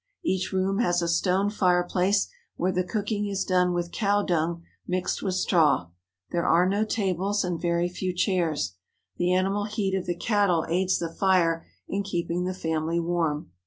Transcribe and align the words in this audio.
Each 0.25 0.51
room 0.51 0.79
has 0.79 1.03
a 1.03 1.07
stone 1.07 1.51
fireplace 1.51 2.27
where 2.55 2.71
the 2.71 2.83
cooking 2.83 3.27
is 3.27 3.45
done 3.45 3.71
with 3.71 3.91
cow 3.91 4.23
dung 4.23 4.63
mixed 4.87 5.21
with 5.21 5.35
straw. 5.35 5.91
There 6.31 6.47
are 6.47 6.67
no 6.67 6.83
tables 6.85 7.43
and 7.43 7.61
very 7.61 7.87
few 7.87 8.11
chairs. 8.11 8.73
The 9.17 9.31
animal 9.31 9.65
heat 9.65 9.93
of 9.95 10.07
the 10.07 10.15
cattle 10.17 10.65
aids 10.67 10.97
the 10.97 11.13
fire 11.13 11.67
in 11.87 12.01
keeping 12.01 12.45
the 12.45 12.55
fam 12.55 12.85
ily 12.89 12.99
warm. 12.99 13.51